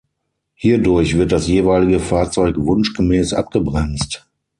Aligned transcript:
Hierdurch 0.55 1.15
wird 1.15 1.31
das 1.31 1.45
jeweilige 1.45 1.99
Fahrzeug 1.99 2.55
wunschgemäß 2.57 3.33
abgebremst. 3.33 4.25